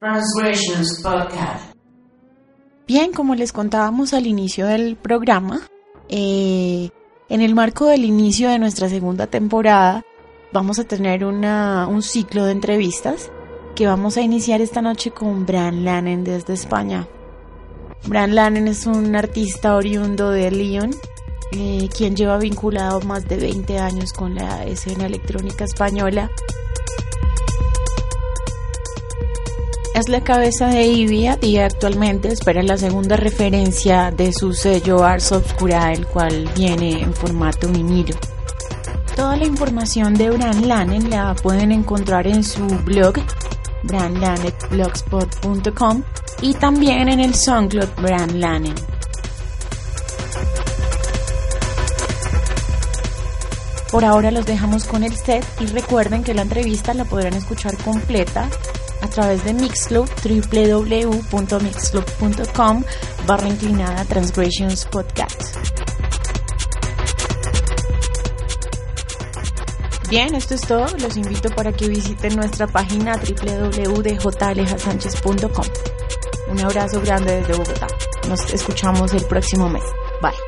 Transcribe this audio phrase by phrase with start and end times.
[0.00, 1.74] Transgressions Podcast.
[2.86, 5.68] Bien, como les contábamos al inicio del programa,
[6.08, 6.90] eh,
[7.28, 10.04] en el marco del inicio de nuestra segunda temporada,
[10.52, 13.32] vamos a tener un ciclo de entrevistas
[13.74, 17.08] que vamos a iniciar esta noche con Bran Lannen desde España.
[18.06, 20.92] Bran Lannen es un artista oriundo de Lyon,
[21.50, 26.30] eh, quien lleva vinculado más de 20 años con la escena electrónica española.
[29.98, 35.32] Es la cabeza de Ivia y actualmente espera la segunda referencia de su sello Ars
[35.32, 38.14] Obscura, el cual viene en formato vinilo.
[39.16, 43.14] Toda la información de Bran Lannen la pueden encontrar en su blog
[43.82, 46.04] branlanetblogspot.com
[46.42, 48.76] y también en el SoundCloud Bran Lannen.
[53.90, 57.76] Por ahora los dejamos con el set y recuerden que la entrevista la podrán escuchar
[57.78, 58.48] completa
[59.00, 62.84] a través de Mixclub www.mixclub.com
[63.26, 65.56] barra inclinada Transgressions Podcast.
[70.08, 70.86] Bien, esto es todo.
[70.98, 75.66] Los invito para que visiten nuestra página www.djalejassánchez.com.
[76.50, 77.88] Un abrazo grande desde Bogotá.
[78.26, 79.84] Nos escuchamos el próximo mes.
[80.22, 80.47] Bye.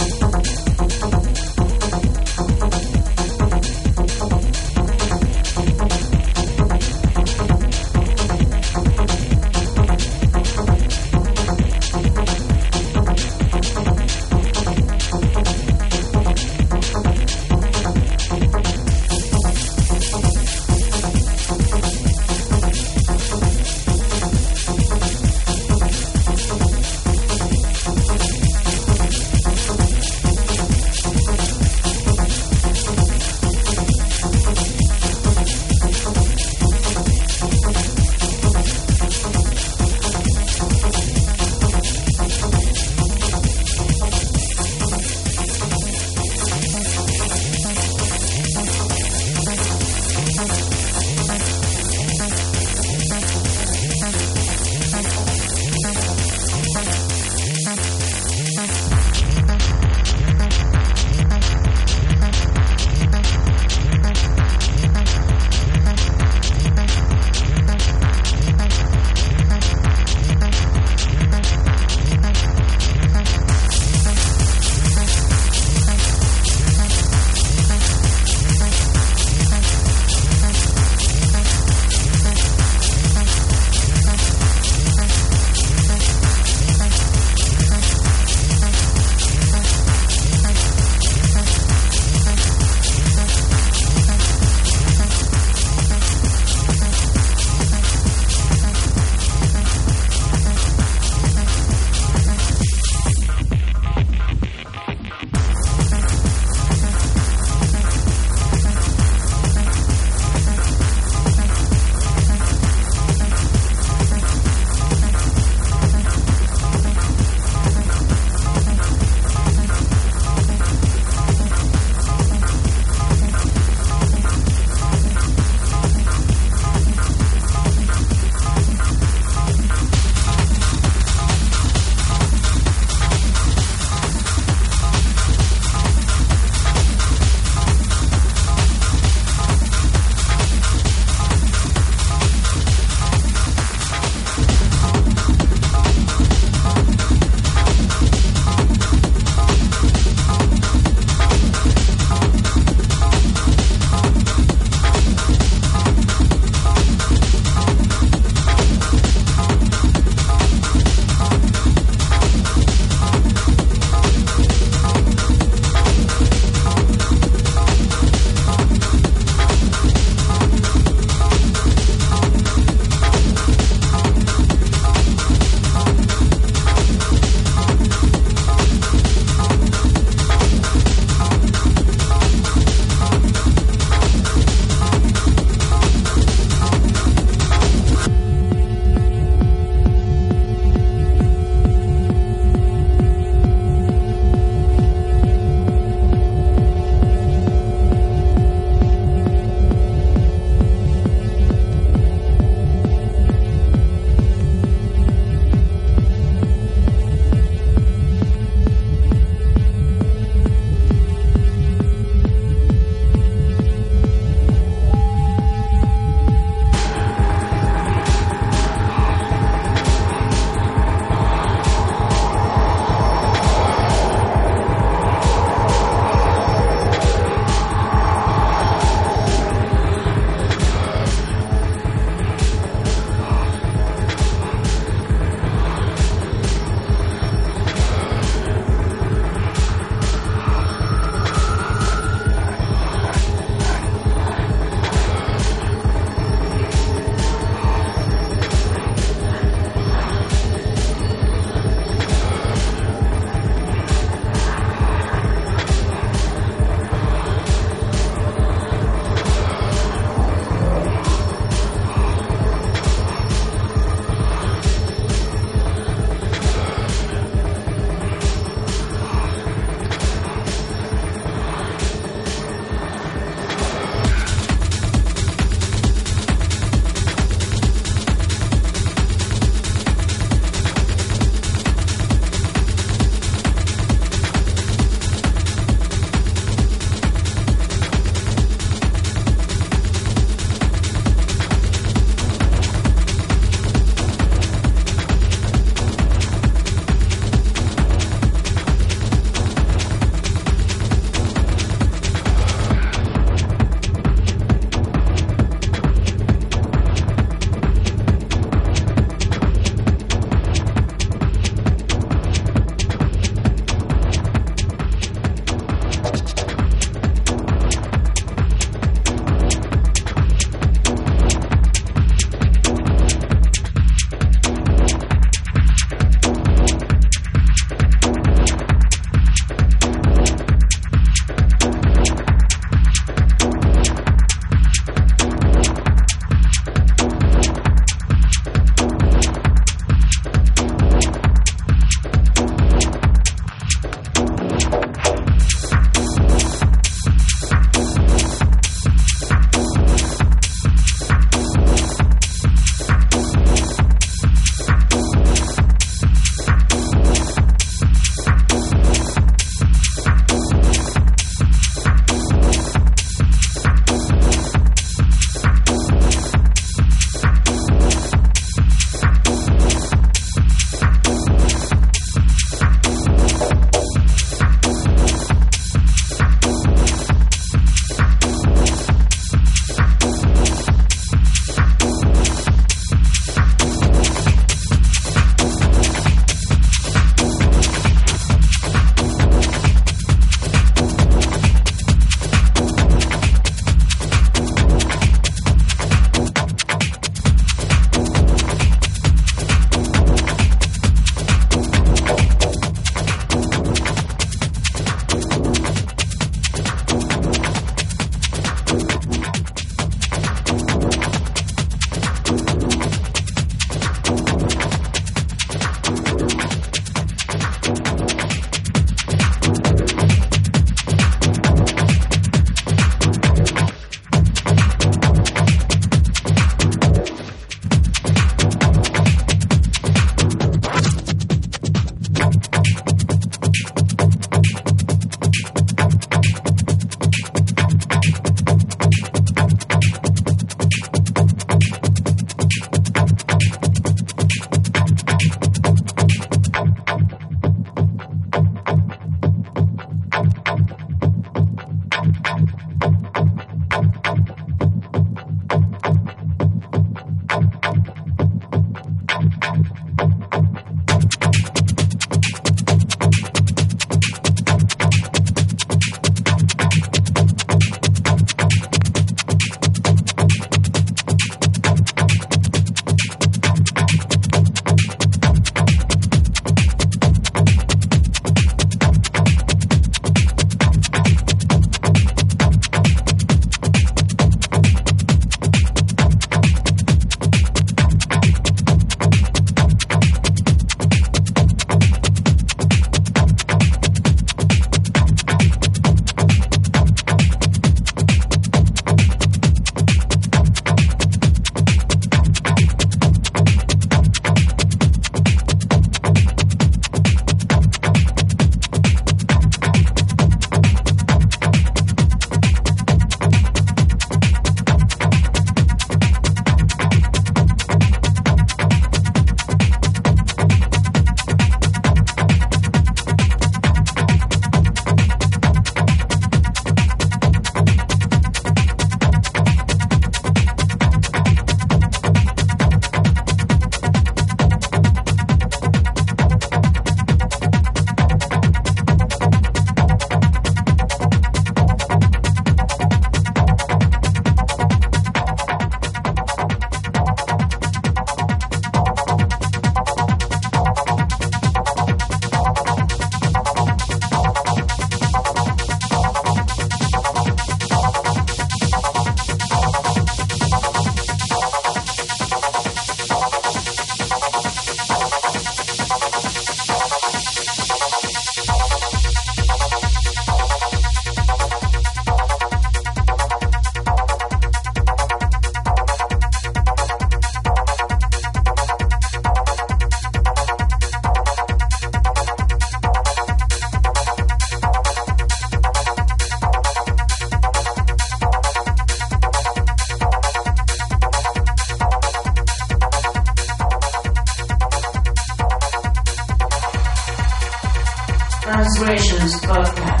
[598.71, 600.00] Transgressions Podcast.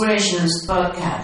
[0.00, 1.19] Transgressions Podcast.